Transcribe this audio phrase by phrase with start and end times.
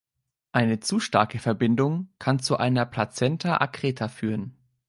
[0.51, 4.57] Eine zu starke Verbindung kann zu einer Placenta accreta führen.